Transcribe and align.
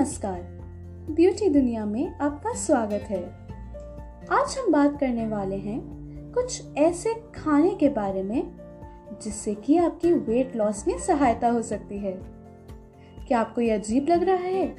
नमस्कार। 0.00 0.42
ब्यूटी 1.10 1.48
दुनिया 1.48 1.84
में 1.84 2.18
आपका 2.18 2.52
स्वागत 2.52 3.02
है। 3.08 3.24
आज 4.32 4.56
हम 4.58 4.72
बात 4.72 5.00
करने 5.00 5.26
वाले 5.26 5.56
हैं 5.56 5.80
कुछ 6.32 6.76
ऐसे 6.76 7.14
खाने 7.14 7.70
के 7.70 7.88
बारे 7.88 8.22
में, 8.22 8.52
जिससे 9.22 9.54
कि 9.54 9.76
आपकी 9.76 10.12
वेट 10.12 10.56
लॉस 10.56 10.88
में 10.88 10.98
सहायता 10.98 11.48
हो 11.48 11.62
सकती 11.62 11.98
है। 11.98 12.12
क्या 13.28 13.40
आपको 13.40 13.60
यह 13.60 13.74
अजीब 13.74 14.06
लग 14.08 14.22
रहा 14.22 14.36
है? 14.36 14.76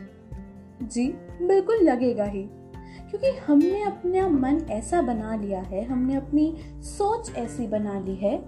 जी, 0.83 1.07
बिल्कुल 1.41 1.75
लगेगा 1.75 2.25
ही, 2.25 2.43
क्योंकि 3.09 3.27
हमने 3.27 3.83
अपना 3.83 4.27
मन 4.27 4.61
ऐसा 4.69 5.01
बना 5.01 5.35
लिया 5.35 5.61
है, 5.61 5.83
हमने 5.83 6.15
अपनी 6.15 6.57
सोच 6.79 7.35
ऐसी 7.35 7.67
बना 7.67 7.99
ली 7.99 8.15
है 8.15 8.45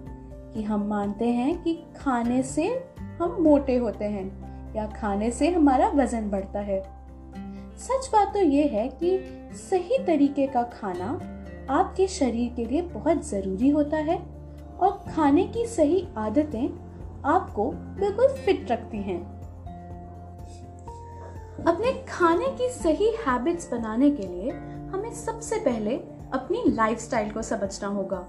कि 0.53 0.63
हम 0.63 0.87
मानते 0.87 1.25
हैं 1.25 1.63
कि 1.63 1.83
खाने 1.97 2.43
से 2.43 2.87
हम 3.21 3.37
मोटे 3.39 3.77
होते 3.77 4.05
हैं। 4.05 4.42
या 4.75 4.85
खाने 4.91 5.31
से 5.31 5.49
हमारा 5.51 5.87
वज़न 5.87 6.29
बढ़ता 6.29 6.59
है। 6.59 6.81
सच 7.79 8.09
बात 8.13 8.33
तो 8.33 8.39
ये 8.39 8.63
है 8.67 8.87
कि 9.03 9.17
सही 9.59 9.97
तरीके 10.05 10.47
का 10.47 10.63
खाना 10.63 11.07
आपके 11.69 12.07
शरीर 12.07 12.53
के 12.55 12.65
लिए 12.65 12.81
बहुत 12.81 13.27
ज़रूरी 13.27 13.69
होता 13.69 13.97
है 13.97 14.17
और 14.79 14.91
खाने 15.15 15.43
की 15.47 15.65
सही 15.65 16.05
आदतें 16.17 16.67
आपको 17.25 17.69
बिल्कुल 17.99 18.27
फिट 18.35 18.71
रखती 18.71 18.97
हैं। 18.97 19.21
अपने 21.67 21.91
खाने 22.09 22.47
की 22.57 22.69
सही 22.69 23.09
हैबिट्स 23.27 23.71
बनाने 23.71 24.09
के 24.11 24.27
लिए 24.27 24.51
हमें 24.93 25.13
सबसे 25.15 25.59
पहले 25.59 25.95
अपनी 26.33 26.63
लाइफस्टाइल 26.67 27.31
को 27.31 27.41
समझना 27.41 27.87
होगा। 27.87 28.25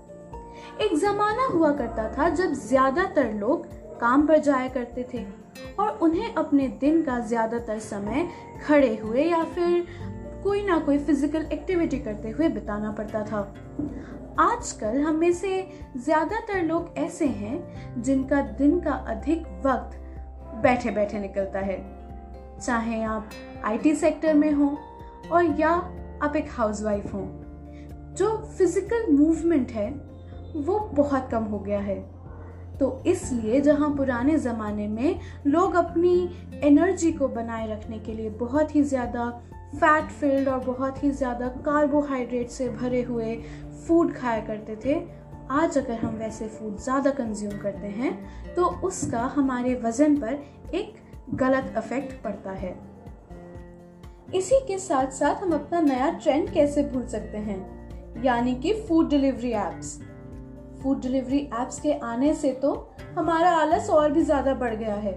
एक 0.81 0.97
जमाना 0.98 1.47
हुआ 1.47 1.73
करता 1.73 2.09
था 2.12 2.29
जब 2.29 2.53
ज़्यादातर 2.61 3.33
लोग 3.33 3.67
काम 4.01 4.27
पर 4.27 4.39
जाया 4.39 4.69
करते 4.69 5.06
थे। 5.15 5.25
और 5.78 5.98
उन्हें 6.02 6.34
अपने 6.34 6.68
दिन 6.80 7.02
का 7.02 7.18
ज़्यादातर 7.18 7.78
समय 7.80 8.28
खड़े 8.66 8.94
हुए 8.97 9.24
या 9.24 9.42
फिर 9.44 9.86
कोई 10.44 10.62
ना 10.66 10.78
कोई 10.78 10.98
फ़िज़िकल 10.98 11.46
एक्टिविटी 11.52 11.98
करते 11.98 12.30
हुए 12.30 12.48
बिताना 12.48 12.91
पड़ता 12.92 13.22
था। 13.22 13.41
आजकल 14.41 15.00
हम 15.00 15.16
में 15.16 15.33
से 15.33 15.66
ज़्यादातर 15.96 16.62
लोग 16.62 16.94
ऐसे 16.98 17.27
हैं 17.27 18.02
जिनका 18.02 18.41
दिन 18.58 18.78
का 18.80 18.92
अधिक 19.08 19.46
वक्त 19.66 19.96
बैठे 20.62 20.91
बैठे 20.91 21.19
निकलता 21.19 21.58
है। 21.61 21.78
चाहे 22.58 23.02
आप 23.05 23.30
आईटी 23.64 23.94
सेक्टर 23.94 24.34
में 24.34 24.50
हो 24.52 24.77
और 25.33 25.44
या 25.61 25.70
आप 26.22 26.36
एक 26.36 26.50
हाउसवाइफ 26.50 27.14
हो, 27.14 27.20
जो 28.16 28.36
फ़िज़िकल 28.48 29.12
मूवमेंट 29.12 29.70
है, 29.70 29.89
वो 30.56 30.78
बहुत 30.94 31.28
कम 31.30 31.44
हो 31.44 31.58
गया 31.58 31.78
है। 31.80 31.96
तो 32.80 33.03
इसलिए 33.06 33.61
जहाँ 33.61 33.91
पुराने 33.97 34.36
ज़माने 34.39 34.86
में 34.89 35.20
लोग 35.47 35.75
अपनी 35.75 36.14
एनर्जी 36.64 37.12
को 37.12 37.28
बनाए 37.28 37.67
रखने 37.72 37.98
के 37.98 38.14
लिए 38.14 38.30
बहुत 38.39 38.75
ही 38.75 38.83
ज़्यादा 38.83 39.28
फैट 39.75 40.11
फिल्ड 40.11 40.48
और 40.48 40.58
बहुत 40.64 41.02
ही 41.05 41.11
ज़्यादा 41.11 41.48
कार्बोहाइड्रेट 41.67 42.48
से 42.48 42.69
भरे 42.70 43.02
हुए 43.02 43.34
फ़ूड 43.86 44.12
खाया 44.14 44.41
करते 44.41 44.77
थे, 44.84 44.95
आज 45.50 45.78
अगर 45.78 45.98
हम 45.98 46.14
वैसे 46.14 46.47
फ़ूड 46.48 46.77
ज़्यादा 46.78 47.11
कंज्यूम 47.11 47.58
करते 47.58 47.86
हैं 47.86 48.55
तो 48.55 48.67
उसका 48.86 49.22
हमारे 49.36 49.75
वज़न 49.75 50.17
पर 50.17 50.42
एक 50.75 50.95
गलत 51.34 51.75
इफ़ेक्ट 51.78 52.22
पड़ता 52.22 52.50
है। 52.50 52.75
इसी 54.34 54.61
के 54.69 54.78
साथ 54.78 55.11
साथ 55.12 55.42
हम 55.42 55.52
अपना 55.52 55.80
नया 55.80 56.11
ट्रेंड 56.12 56.52
कैसे 56.52 56.83
भूल 56.84 57.06
सकते 57.06 57.39
हैं? 57.39 58.22
यानी 58.25 58.55
कि 58.55 58.72
food 58.83 59.08
delivery 59.11 59.52
apps 59.52 59.98
food 60.84 61.00
delivery 61.00 61.38
apps 61.38 61.80
के 61.80 61.92
आने 61.92 62.34
से 62.34 62.52
तो 62.52 62.90
हमारा 63.16 63.50
आलस 63.50 63.90
और 63.90 64.12
भी 64.12 64.22
ज़्यादा 64.22 64.54
बढ़ 64.54 64.74
गया 64.74 64.94
है। 64.94 65.12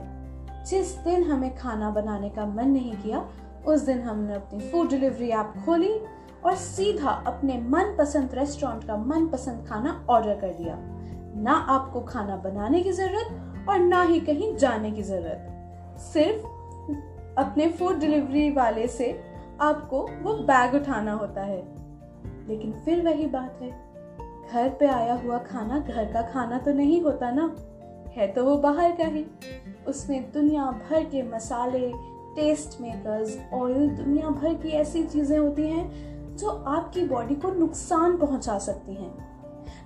जिस 0.65 0.95
दिन 0.97 1.23
हमें 1.23 1.55
खाना 1.55 1.89
बनाने 1.89 2.29
का 2.29 2.45
मन 2.45 2.67
नहीं 2.67 2.93
किया, 2.93 3.29
उस 3.67 3.81
दिन 3.81 4.01
हमने 4.01 4.33
अपनी 4.33 4.59
फ़ूड 4.59 4.89
डिलीवरी 4.89 5.29
ऐप 5.29 5.53
खोली 5.65 5.93
और 6.45 6.55
सीधा 6.55 7.09
अपने 7.09 7.57
मनपसंद 7.57 8.29
रेस्टोरेंट 8.33 8.83
का 8.83 8.97
मनपसंद 8.97 9.65
खाना 9.67 10.05
ऑर्डर 10.09 10.35
कर 10.35 10.53
दिया। 10.53 10.77
ना 11.41 11.53
आपको 11.53 12.01
खाना 12.01 12.35
बनाने 12.35 12.81
की 12.81 12.91
ज़रूरत 12.91 13.69
और 13.69 13.79
ना 13.79 14.01
ही 14.01 14.19
कहीं 14.19 14.55
जाने 14.55 14.91
की 14.91 15.03
ज़रूरत। 15.03 15.97
सिर्फ़ 15.99 16.45
अपने 17.39 17.71
फ़ूड 17.71 17.99
डिलीवरी 17.99 18.51
वाले 18.51 18.87
से 18.87 19.23
आपको 19.61 20.07
वो 20.21 20.33
बैग 20.33 20.75
उठाना 20.75 21.13
होता 21.13 21.41
है। 21.41 21.61
लेकिन 22.47 22.71
फिर 22.71 23.05
वही 23.05 23.27
बात 23.27 23.59
है। 23.61 23.86
घर 24.53 24.69
पे 24.69 24.87
आया 24.87 25.13
हुआ 25.13 25.37
खाना, 25.37 25.79
घर 25.79 26.11
का 26.13 26.21
खाना 26.31 26.57
तो 26.57 26.73
नहीं 26.73 27.01
होता 27.01 27.31
ना? 27.31 27.55
है 28.17 28.27
तो 28.27 28.43
वो 28.45 28.55
बाहर 28.57 28.91
का 28.91 29.05
ही। 29.05 29.25
उसमें 29.87 30.31
दुनिया 30.31 30.63
भर 30.63 31.03
के 31.03 31.23
मसाले 31.23 31.91
टेस्ट 32.35 32.79
मेकर्स 32.81 33.37
ऑयल 33.53 33.89
दुनिया 33.89 34.29
भर 34.29 34.53
की 34.53 34.69
ऐसी 34.69 35.03
चीज़ें 35.03 35.37
होती 35.37 35.67
हैं 35.67 36.35
जो 36.37 36.49
आपकी 36.49 37.03
बॉडी 37.07 37.35
को 37.35 37.51
नुकसान 37.51 38.17
पहुँचा 38.17 38.57
सकती 38.59 38.95
हैं। 38.95 39.11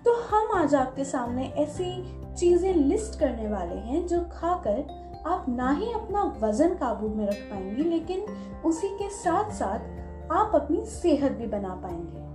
तो 0.06 0.14
हम 0.22 0.52
आज 0.56 0.76
आपके 0.76 1.04
सामने 1.06 1.46
ऐसी 1.58 1.92
चीज़ें 2.36 2.74
लिस्ट 2.74 3.20
करने 3.20 3.48
वाले 3.48 3.76
हैं 3.76 4.06
जो 4.08 4.20
खाकर 4.32 5.24
आप 5.28 5.46
ना 5.50 5.72
ही 5.72 5.92
अपना 5.94 6.24
वज़न 6.42 6.74
काबू 6.76 7.10
में 7.10 7.26
रख 7.28 7.42
पाएँगे, 7.52 7.84
लेकिन 7.84 8.22
उसी 8.66 8.88
के 8.98 9.10
साथ 9.10 9.52
साथ 9.52 10.32
आप 10.32 10.52
अपनी 10.56 10.86
सेहत 10.86 11.32
भी 11.32 11.48
बना 11.48 11.76
पाएँगे। 11.76 12.30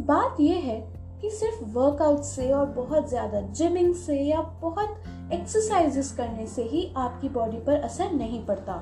बात 0.00 0.36
यह 0.40 0.54
है 0.54 0.80
कि 1.20 1.30
सिर्फ़ 1.30 1.62
वर्कआउट 1.68 2.20
से 2.20 2.50
और 2.52 2.66
बहुत 2.66 3.08
ज़्यादा 3.08 3.40
जिमिंग 3.40 3.94
से 3.94 4.16
या 4.16 4.40
बहुत 4.62 5.32
एक्सरसाइजेस 5.32 6.12
करने 6.12 6.46
से 6.46 6.62
ही 6.62 6.92
आपकी 6.96 7.28
बॉडी 7.28 7.56
पर 7.56 7.80
असर 7.80 8.12
नहीं 8.12 8.44
पड़ता। 8.46 8.72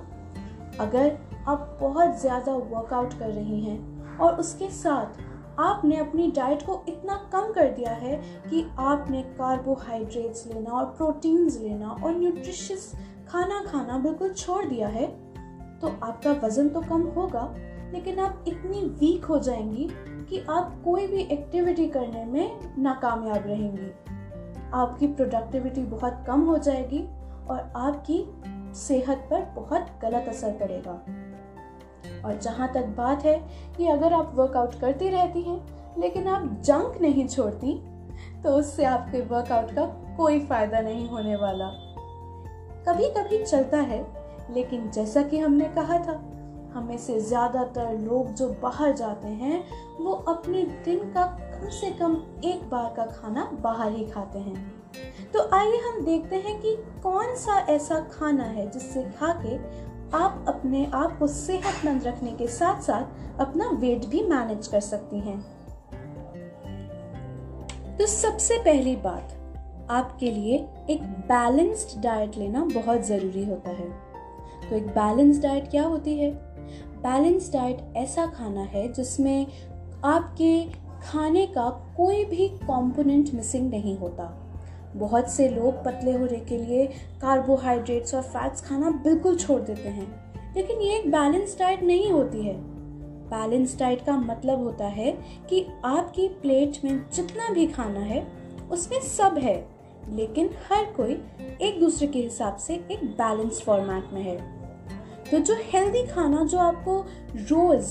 अगर 0.81 1.16
आप 1.49 1.78
बहुत 1.81 2.21
ज़्यादा 2.21 2.53
वर्कआउट 2.53 3.19
कर 3.19 3.31
रही 3.31 3.60
हैं 3.60 4.19
और 4.19 4.34
उसके 4.34 4.69
साथ 4.71 5.21
आपने 5.59 5.97
अपनी 5.97 6.31
डाइट 6.31 6.62
को 6.62 6.81
इतना 6.88 7.15
कम 7.32 7.53
कर 7.53 7.71
दिया 7.71 7.93
है 7.93 8.16
कि 8.50 8.65
आपने 8.78 9.22
कार्बोहाइड्रेट्स 9.38 10.47
लेना 10.47 10.71
और 10.71 10.84
प्रोटीन्स 10.87 11.59
लेना 11.60 11.91
और 12.05 12.19
न्यूट्रिशियस 12.19 12.93
खाना 13.28 13.62
खाना 13.65 13.99
बिल्कुल 13.99 14.32
छोड़ 14.32 14.65
दिया 14.65 14.88
है 14.88 15.06
तो 15.81 15.88
आपका 16.03 16.32
वज़न 16.44 16.69
तो 16.69 16.81
कम 16.81 17.03
होगा, 17.16 17.55
लेकिन 17.93 18.19
आप 18.19 18.44
इतनी 18.49 18.82
वीक 19.00 19.25
हो 19.25 19.38
जाएँगी 19.38 19.88
कि 20.28 20.44
आप 20.50 20.81
कोई 20.84 21.06
भी 21.06 21.20
एक्टिविटी 21.22 21.88
करने 21.88 22.25
में 22.25 22.60
नाकामयाब 22.78 23.47
रहेंगी। 23.47 23.91
आपकी 24.75 25.06
प्रोडक्टिविटी 25.06 25.82
बहुत 25.82 26.25
कम 26.26 26.41
हो 26.41 26.59
जाएगी 26.59 27.03
और 27.50 27.72
आपकी 27.76 28.25
सेहत 28.75 29.26
पर 29.31 29.41
बहुत 29.56 29.87
गलत 30.03 30.28
असर 30.28 30.53
पड़ेगा। 30.53 30.92
और 32.25 32.38
जहाँ 32.38 32.72
तक 32.72 32.87
बात 32.87 33.25
है 33.25 33.38
कि 33.76 33.87
अगर 33.88 34.12
आप 34.12 34.32
वर्कआउट 34.34 34.75
करती 34.75 35.09
रहती 35.09 35.42
हैं, 35.42 35.60
लेकिन 35.98 36.28
आप 36.28 36.48
जंक 36.64 36.98
नहीं 37.00 37.26
छोड़ती 37.28 37.75
तो 38.43 38.50
उससे 38.50 38.84
आपके 38.84 39.20
वर्कआउट 39.20 39.70
का 39.70 39.84
कोई 40.16 40.41
फ़ायदा 40.41 40.81
नहीं 40.81 41.08
होने 41.08 41.37
वाला। 41.37 41.69
कभी 42.88 43.08
कभी 43.10 43.44
चलता 43.44 43.78
है, 43.78 44.06
लेकिन 44.50 44.91
जैसा 44.91 45.22
कि 45.22 45.38
हमने 45.38 45.64
कहा 45.69 45.98
था 45.98 46.12
हमें 46.76 46.97
से 46.98 47.19
ज़्यादातर 47.20 47.98
लोग 47.98 48.32
जो 48.34 48.48
बाहर 48.62 48.92
जाते 48.92 49.28
हैं, 49.28 49.62
वो 50.00 50.12
अपने 50.28 50.62
दिन 50.84 50.98
का 51.12 51.22
कम 51.53 51.69
से 51.70 51.91
कम 51.91 52.16
एक 52.44 52.69
बार 52.70 52.92
का 52.97 53.04
खाना 53.12 53.44
बाहर 53.62 53.92
ही 53.92 54.04
खाते 54.06 54.38
हैं। 54.38 54.64
तो 55.32 55.48
आइए 55.54 55.78
हम 55.78 56.04
देखते 56.04 56.37
हैं 56.37 56.60
कि 56.60 56.75
कौन 57.03 57.34
सा 57.37 57.59
ऐसा 57.69 58.00
खाना 58.12 58.44
है 58.44 58.70
जिससे 58.70 59.03
खा 59.10 59.32
के 59.42 59.56
आप 60.16 60.44
अपने 60.48 60.84
आप 60.94 61.19
को 61.19 61.26
सेहतमंद 61.26 62.04
रखने 62.04 62.32
के 62.32 62.47
साथ 62.48 62.82
साथ 62.82 63.41
अपना 63.41 63.69
वेट 63.70 64.04
भी 64.06 64.22
मैनेज 64.22 64.66
कर 64.66 64.81
सकती 64.81 65.20
हैं। 65.20 65.38
तो 67.98 68.06
सबसे 68.06 68.58
पहली 68.58 68.97
बात, 68.97 69.32
आपके 69.91 70.31
लिए 70.31 70.56
एक 70.91 71.03
बैलेंस्ड 71.28 72.00
डाइट 72.02 72.37
लेना 72.37 72.64
बहुत 72.75 73.02
ज़रूरी 73.02 73.44
होता 73.44 73.70
है। 73.70 73.88
तो 74.69 74.76
एक 74.76 74.87
बैलेंस 74.88 75.40
डाइट 75.43 75.70
क्या 75.70 75.82
होती 75.82 76.19
है? 76.19 76.31
बैलेंस 77.03 77.53
डाइट 77.53 77.79
ऐसा 77.97 78.27
खाना 78.27 78.63
है 78.63 78.93
जिसमें 78.93 79.47
आपके 80.05 80.65
खाने 81.03 81.47
का 81.47 81.69
कोई 81.97 82.25
भी 82.25 82.49
कंपोनेंट 82.49 83.35
मिसिंग 83.35 83.71
नहीं 83.71 83.97
होता। 83.99 84.25
बहुत 84.97 85.31
से 85.31 85.49
लोग 85.49 85.85
पतले 85.85 86.13
होने 86.13 86.39
के 86.39 86.57
लिए 86.57 86.87
कार्बोहाइड्रेट्स 87.23 88.15
और 88.15 88.23
फैट्स 88.23 88.61
खाना 88.61 88.91
बिल्कुल 89.05 89.37
छोड़ 89.37 89.61
देते 89.61 89.89
हैं, 89.89 90.07
लेकिन 90.57 90.81
ये 90.81 90.97
एक 90.99 91.11
बैलेंस 91.11 91.59
डाइट 91.59 91.83
नहीं 91.83 92.11
होती 92.13 92.47
है। 92.47 92.55
बैलेंस 93.27 93.79
डाइट 93.79 94.05
का 94.05 94.17
मतलब 94.17 94.63
होता 94.63 94.87
है 94.87 95.13
कि 95.49 95.67
आपकी 95.85 96.29
प्लेट 96.43 96.79
में 96.85 97.01
जितना 97.15 97.49
भी 97.49 97.67
खाना 97.67 98.01
है, 98.01 98.27
उसमें 98.71 99.01
सब 99.01 99.39
है, 99.39 99.57
लेकिन 100.09 100.51
हर 100.71 100.85
कोई 100.97 101.13
एक 101.63 101.81
दूसरे 101.81 102.07
के 102.07 102.19
हिसाब 102.19 102.57
से 102.57 102.75
एक 102.75 103.05
बैलेंस 103.13 103.61
फॉर्मेट 103.61 104.13
में 104.13 104.23
है। 104.23 104.37
तो 105.31 105.38
जो 105.38 105.55
हेल्दी 105.62 106.02
खाना 106.06 106.44
जो 106.44 106.58
आपको 106.58 106.99
रोज 107.37 107.84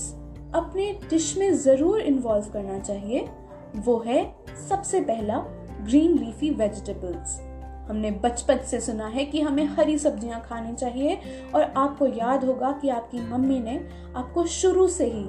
अपने 0.54 0.92
डिश 1.10 1.36
में 1.38 1.52
ज़रूर 1.54 2.00
इन्वॉल्व 2.00 2.44
करना 2.52 2.78
चाहिए, 2.78 3.28
वो 3.76 3.98
है 4.06 4.24
सबसे 4.68 5.00
पहला 5.00 5.38
ग्रीन 5.80 6.18
लीफी 6.18 6.50
वेजिटेबल्स 6.50 7.40
हमने 7.88 8.10
बचपन 8.22 8.58
से 8.66 8.80
सुना 8.80 9.06
है 9.06 9.24
कि 9.24 9.40
हमें 9.40 9.64
हरी 9.66 9.98
सब्ज़ियाँ 9.98 10.40
खानी 10.40 10.74
चाहिए 10.74 11.18
और 11.54 11.62
आपको 11.62 12.06
याद 12.06 12.44
होगा 12.44 12.70
कि 12.72 12.88
आपकी 12.88 13.20
मम्मी 13.20 13.58
ने 13.60 13.76
आपको 14.16 14.44
शुरू 14.46 14.86
से 14.88 15.06
ही 15.06 15.24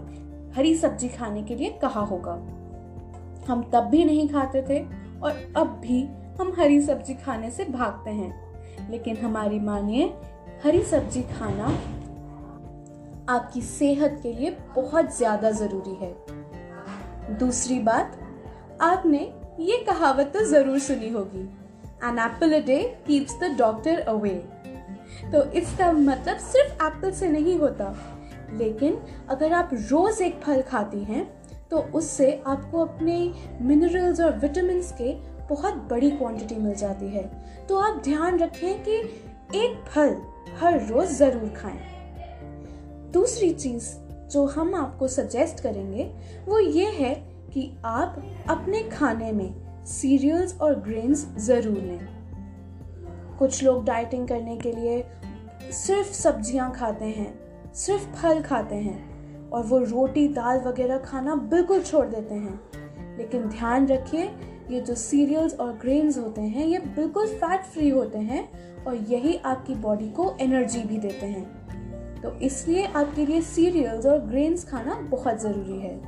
हरी 0.55 0.75
सब्ज़ी 0.75 1.09
खाने 1.09 1.43
के 1.43 1.55
लिए 1.55 1.69
कहा 1.81 2.01
होगा। 2.01 2.33
हम 3.47 3.69
तब 3.73 3.89
भी 3.91 4.03
नहीं 4.05 4.27
खाते 4.29 4.61
थे 4.61 4.79
और 5.19 5.53
अब 5.57 5.67
भी 5.81 6.01
हम 6.39 6.53
हरी 6.57 6.81
सब्ज़ी 6.81 7.13
खाने 7.15 7.51
से 7.51 7.65
भागते 7.65 8.11
हैं। 8.11 8.89
लेकिन 8.91 9.17
हमारी 9.17 9.59
मानिए 9.59 10.13
हरी 10.63 10.83
सब्ज़ी 10.83 11.21
खाना 11.33 11.77
आपकी 13.29 13.61
सेहत 13.61 14.19
के 14.23 14.33
लिए 14.33 14.49
बहुत 14.75 15.17
ज़्यादा 15.17 15.51
ज़रूरी 15.51 15.95
है। 15.95 17.37
दूसरी 17.39 17.79
बात, 17.81 18.17
आपने 18.81 19.19
ये 19.61 19.77
कहावत 19.87 20.31
तो 20.33 20.43
ज़रूर 20.45 20.79
सुनी 20.79 21.09
होगी 21.09 21.41
an 22.03 22.19
apple 22.19 22.53
a 22.53 22.59
day 22.65 22.77
keeps 23.07 23.39
the 23.39 23.55
doctor 23.57 23.99
away 24.09 24.33
तो 25.31 25.43
इसका 25.51 25.91
मतलब 25.91 26.37
सिर्फ़ 26.39 26.83
एप्पल 26.83 27.11
से 27.11 27.29
नहीं 27.29 27.57
होता, 27.59 27.93
लेकिन 28.53 28.97
अगर 29.29 29.53
आप 29.53 29.69
रोज 29.73 30.21
एक 30.21 30.39
फल 30.41 30.61
खाती 30.61 31.03
हैं 31.03 31.25
तो 31.71 31.77
उससे 31.95 32.31
आपको 32.47 32.85
अपने 32.85 33.17
मिनरल्स 33.61 34.19
और 34.21 34.37
विटामिन 34.39 34.81
के 34.97 35.13
बहुत 35.49 35.75
बड़ी 35.89 36.11
क्वांटिटी 36.11 36.55
मिल 36.55 36.75
जाती 36.75 37.07
है। 37.07 37.23
तो 37.67 37.77
आप 37.79 38.01
ध्यान 38.03 38.39
रखें 38.39 38.83
कि 38.83 38.95
एक 39.55 39.83
फल 39.87 40.15
हर 40.59 40.79
रोज 40.87 41.07
ज़रूर 41.09 41.49
खाएँ। 41.57 41.79
दूसरी 43.17 43.49
चीज़ 43.51 43.85
जो 44.31 44.45
हम 44.45 44.75
आपको 44.75 45.07
सजेस्ट 45.07 45.59
करेंगे, 45.59 46.03
वो 46.47 46.59
ये 46.59 46.85
है 46.85 47.13
कि 47.53 47.71
आप 47.85 48.23
अपने 48.49 48.83
खाने 48.83 49.31
में 49.31 49.85
सीरियल्स 49.85 50.59
और 50.61 50.75
ग्रेन्स 50.75 51.25
ज़रूर 51.37 51.77
लें। 51.77 52.07
कुछ 53.39 53.63
लोग 53.63 53.85
डाइटिंग 53.85 54.27
करने 54.27 54.57
के 54.57 54.71
लिए 54.71 55.03
सिर्फ़ 55.71 56.11
सब्ज़ियाँ 56.13 56.71
खाते 56.71 57.05
हैं, 57.05 57.33
सिर्फ़ 57.73 58.05
फल 58.05 58.41
खाते 58.41 58.75
हैं 58.75 59.49
और 59.49 59.63
वो 59.63 59.79
रोटी, 59.79 60.27
दाल 60.27 60.59
वगैरह 60.59 60.97
खाना 60.97 61.35
बिल्कुल 61.35 61.83
छोड़ 61.83 62.05
देते 62.05 62.35
हैं। 62.35 62.59
लेकिन 63.17 63.41
ध्यान 63.41 63.87
रखिए, 63.87 64.23
ये 64.69 64.81
जो 64.81 64.95
सीरियल्स 64.95 65.53
और 65.53 65.73
ग्रेन्स 65.73 66.17
होते 66.17 66.41
हैं, 66.41 66.65
ये 66.65 66.79
बिल्कुल 66.79 67.27
फैट 67.27 67.65
फ्री 67.65 67.89
होते 67.89 68.17
हैं 68.17 68.49
और 68.85 68.95
यही 68.95 69.37
आपकी 69.37 69.75
बॉडी 69.75 70.09
को 70.09 70.35
एनर्जी 70.41 70.79
भी 70.79 70.97
देते 70.97 71.25
हैं। 71.25 71.66
तो 72.23 72.31
इसलिए 72.41 72.85
आपके 72.85 73.25
लिए 73.25 73.41
सीरियल्स 73.41 74.05
और 74.05 74.19
ग्रेन्स 74.19 74.63
खाना 74.69 74.95
बहुत 75.09 75.41
ज़रूरी 75.41 75.79
है। 75.79 75.99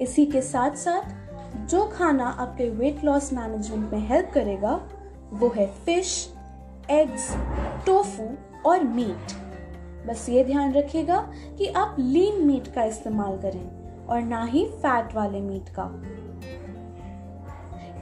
इसी 0.00 0.26
के 0.26 0.40
साथ 0.42 0.76
साथ 0.76 1.66
जो 1.70 1.84
खाना 1.88 2.26
आपके 2.28 2.68
वेट 2.70 3.04
लॉस 3.04 3.32
मैनेजमेंट 3.32 3.92
में 3.92 4.08
हेल्प 4.08 4.30
करेगा, 4.34 4.80
वो 5.32 5.48
है 5.48 5.66
फ़िश 5.84 6.32
एग्स 6.90 7.30
टोफू 7.86 8.28
और 8.66 8.84
मीट 8.84 9.32
बस 10.06 10.28
ये 10.28 10.44
ध्यान 10.44 10.72
रखिएगा 10.72 11.20
कि 11.58 11.66
आप 11.68 11.96
लीन 11.98 12.46
मीट 12.46 12.72
का 12.74 12.84
इस्तेमाल 12.84 13.38
करें 13.38 14.06
और 14.06 14.20
ना 14.22 14.44
ही 14.44 14.64
फैट 14.66 15.14
वाले 15.14 15.40
मीट 15.40 15.68
का। 15.78 15.86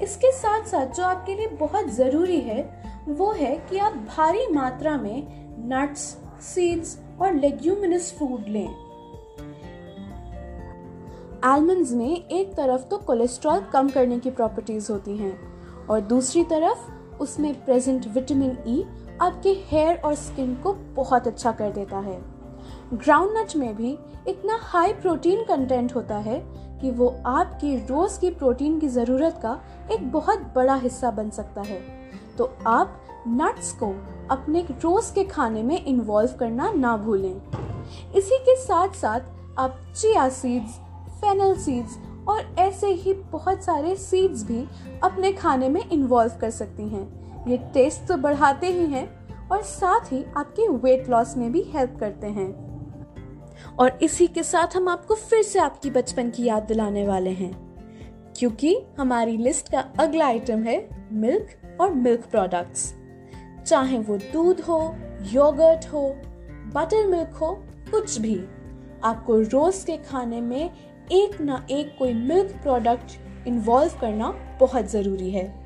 इसके 0.03 0.33
साथ 0.33 0.67
साथ 0.67 0.87
जो 0.87 1.03
आपके 1.03 1.35
लिए 1.35 1.47
बहुत 1.61 1.89
ज़रूरी 1.89 2.41
है, 2.41 2.63
वो 3.09 3.31
है 3.33 3.57
कि 3.71 3.79
आप 3.79 3.95
भारी 4.09 4.47
मात्रा 4.53 4.97
में 4.97 5.44
नट्स 5.59 6.01
सीड्स 6.43 6.99
और 7.21 7.35
लेग्यूमिनस 7.35 8.13
फ़ूड 8.19 8.49
लें। 8.49 8.75
आलमंड्स 11.45 11.93
में 11.93 12.29
एक 12.29 12.55
तरफ़ 12.55 12.83
तो 12.83 12.99
कोलेस्ट्रॉल 12.99 13.61
कम 13.73 13.89
करने 13.89 14.19
की 14.19 14.31
प्रॉपर्टीज़ 14.31 14.93
होती 14.93 15.17
हैं 15.17 15.39
और 15.87 16.01
दूसरी 16.01 16.45
तरफ़ 16.45 16.91
उसमें 17.21 17.65
प्रेजेंट 17.65 18.07
विटामिन 18.07 18.57
ई 18.69 18.85
आपके 19.21 19.53
हेयर 19.67 19.97
और 19.97 20.15
स्किन 20.15 20.55
को 20.55 20.73
बहुत 20.73 21.27
अच्छा 21.27 21.53
कर 21.53 21.73
देता 21.73 21.99
है। 21.99 22.19
ग्राउंड 22.95 23.39
नट 23.39 23.57
में 23.57 23.75
भी 23.77 23.99
इतना 24.29 24.59
हाई 24.63 24.93
प्रोटीन 24.93 25.45
कंटेंट 25.45 25.95
होता 25.95 26.17
है 26.19 26.39
कि 26.81 26.91
वो 26.91 27.09
आपकी 27.27 27.77
रोज 27.77 28.19
की 28.19 28.31
प्रोटीन 28.31 28.81
की 28.81 28.89
ज़रूरत 28.89 29.39
का 29.43 29.61
एक 29.93 30.11
बहुत 30.13 30.39
बड़ा 30.57 30.75
हिस्सा 30.75 31.11
बन 31.11 31.31
सकता 31.31 31.61
है। 31.61 31.81
तो 32.39 32.51
आप 32.67 33.04
नट्स 33.29 33.73
को 33.73 33.87
अपने 34.31 34.61
रोज 34.73 35.11
के 35.11 35.25
खाने 35.25 35.63
में 35.63 35.85
इन्वॉल्व 35.85 36.31
करना 36.31 36.71
ना 36.73 36.97
भूलें। 36.97 37.35
इसी 38.17 38.39
के 38.39 38.57
साथ 38.57 38.95
साथ 38.95 39.21
आप 39.59 39.79
चिया 39.97 40.29
सीड्स 40.29 40.79
फेनल 41.21 41.57
सीड्स 41.57 41.99
और 42.29 42.55
ऐसे 42.59 42.87
ही 42.87 43.13
बहुत 43.33 43.65
सारे 43.65 43.95
सीड्स 43.97 44.45
भी 44.45 44.65
अपने 45.03 45.33
खाने 45.33 45.69
में 45.69 45.81
इन्वॉल्व 45.83 46.33
कर 46.41 46.51
सकती 46.51 46.89
हैं। 46.89 47.47
ये 47.49 47.57
टेस्ट 47.75 48.07
तो 48.09 48.17
बढ़ाते 48.17 48.67
ही 48.67 48.87
हैं 48.87 49.09
और 49.49 49.63
साथ 49.63 50.13
ही 50.13 50.25
आपके 50.37 50.69
वेट 50.69 51.09
लॉस 51.09 51.37
में 51.37 51.51
भी 51.53 51.63
हेल्प 51.63 51.97
करते 52.01 52.27
हैं। 52.27 52.53
और 53.79 53.99
इसी 54.03 54.27
के 54.27 54.43
साथ 54.43 54.77
हम 54.77 54.89
आपको 54.89 55.15
फिर 55.15 55.43
से 55.43 55.59
आपकी 55.59 55.91
बचपन 55.91 56.31
की 56.31 56.45
याद 56.45 56.63
दिलाने 56.63 57.07
वाले 57.07 57.31
हैं, 57.31 57.53
क्योंकि 58.37 58.77
हमारी 58.99 59.37
लिस्ट 59.37 59.71
का 59.73 59.85
अगला 59.99 60.27
आइटम 60.27 60.63
है 60.63 60.77
मिल्क 61.13 61.81
और 61.81 61.93
मिल्क 61.93 62.25
प्रोडक्ट्स 62.31 62.93
चाहे 63.67 63.99
वो 63.99 64.17
दूध 64.17 64.61
हो, 64.61 64.97
योगर्ट 65.23 65.93
हो 65.93 66.17
बटर 66.75 67.07
मिल्क 67.07 67.29
हो, 67.29 67.65
कुछ 67.91 68.19
भी। 68.19 68.45
आपको 69.05 69.41
रोज 69.41 69.85
के 69.85 69.97
खाने 69.97 70.41
में 70.41 70.71
एक 71.13 71.41
ना 71.41 71.67
एक 71.71 71.97
कोई 71.99 72.13
मिल्क 72.13 72.51
प्रोडक्ट 72.63 73.21
इन्वॉल्व 73.47 73.93
करना 74.01 74.57
बहुत 74.61 74.91
ज़रूरी 74.91 75.31
है। 75.31 75.65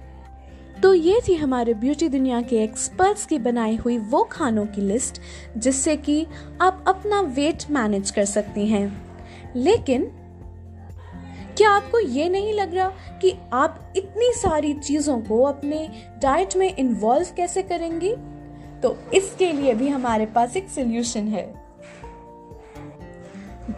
तो 0.83 0.95
ये 0.95 1.21
थी 1.29 1.35
हमारे 1.35 1.75
ब्यूटी 1.75 2.09
दुनिया 2.09 2.43
के 2.43 2.63
एक्सपर्ट्स 2.63 3.27
की 3.27 3.39
बनाई 3.39 3.77
हुई 3.77 3.99
वो 3.99 4.25
खानों 4.25 4.67
की 4.67 4.81
लिस्ट 4.81 5.21
जिससे 5.57 5.97
कि 5.97 6.27
आप 6.61 6.85
अपना 6.89 7.21
वेट 7.21 7.71
मैनेज 7.71 8.11
कर 8.11 8.25
सकती 8.25 8.67
हैं। 8.67 9.17
लेकिन 9.57 10.13
क्या 11.59 11.71
आपको 11.71 11.99
ये 11.99 12.29
नहीं 12.29 12.53
लग 12.55 12.75
रहा 12.75 12.89
कि 13.23 13.35
आप 13.53 13.93
इतनी 13.97 14.33
सारी 14.33 14.75
चीज़ों 14.75 15.21
को 15.21 15.43
अपने 15.43 15.91
डाइट 16.23 16.57
में 16.57 16.77
इन्वॉल्व 16.77 17.27
कैसे 17.37 17.63
करेंगी? 17.63 18.15
तो 18.83 18.97
इसके 19.15 19.53
लिए 19.53 19.75
भी 19.75 19.89
हमारे 19.89 20.27
पास 20.27 20.57
एक 20.57 20.69
सोल्यूशन 20.69 21.29
है। 21.29 21.63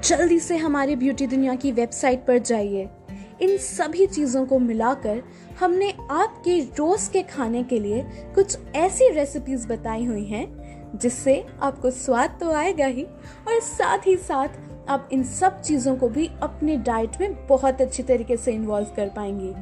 जल्दी 0.04 0.40
से 0.40 0.56
हमारी 0.56 0.96
ब्यूटी 0.96 1.26
दुनिया 1.26 1.54
की 1.54 1.72
वेबसाइट 1.72 2.26
पर 2.26 2.38
जाइए। 2.38 2.88
इन 3.42 3.56
सभी 3.56 4.06
चीज़ों 4.06 4.46
को 4.46 4.58
मिलाकर 4.58 5.22
हमने 5.60 5.94
आपके 6.10 6.60
रोज 6.60 7.08
के 7.08 7.22
खाने 7.22 7.62
के 7.62 7.78
लिए 7.78 8.04
कुछ 8.34 8.58
ऐसी 8.74 9.08
रेसिपीज़ 9.08 9.68
बताई 9.68 10.04
हुई 10.04 10.24
हैं, 10.24 10.46
जिससे 10.94 11.46
आपको 11.62 11.90
स्वाद 11.90 12.36
तो 12.40 12.52
आएगा 12.52 12.86
ही, 12.86 13.02
और 13.48 13.60
साथ 13.60 14.06
ही 14.06 14.16
साथ 14.16 14.48
आप 14.90 15.08
इन 15.12 15.22
सब 15.24 15.60
चीज़ों 15.60 15.96
को 15.96 16.08
भी 16.08 16.30
अपने 16.42 16.76
डाइट 16.76 17.20
में 17.20 17.46
बहुत 17.46 17.80
अच्छी 17.80 18.02
तरीके 18.02 18.36
से 18.36 18.52
इन्वॉल्व 18.52 18.86
कर 18.96 19.08
पाएँगे। 19.08 19.52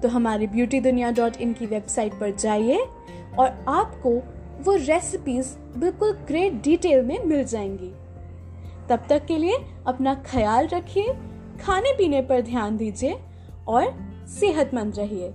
तो 0.00 0.08
हमारी 0.08 0.46
ब्यूटी 0.46 0.80
दुनिया 0.80 1.10
डॉट 1.10 1.36
इन 1.36 1.52
की 1.52 1.66
वेबसाइट 1.66 2.14
पर 2.14 2.30
जाइए 2.30 2.78
और 3.38 3.64
आपको 3.68 4.10
वो 4.62 4.74
रेसिपीज़ 4.76 5.54
बिल्कुल 5.78 6.12
ग्रेट 6.28 6.62
डिटेल 6.62 7.04
में 7.04 7.24
मिल 7.24 7.44
जाएँगी। 7.44 7.92
तब 8.88 9.06
तक 9.08 9.24
के 9.26 9.36
लिए 9.38 9.58
अपना 9.86 10.14
ख्याल 10.26 10.66
रखिए 10.66 11.14
खाने 11.60 11.92
पीने 11.92 12.22
पर 12.22 12.40
ध्यान 12.40 12.76
दीजिए 12.76 13.18
और 13.68 13.94
सेहतमंद 14.28 14.98
रहिए। 14.98 15.32